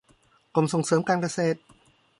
[0.55, 1.59] กรมส่งเสริมการเกษตร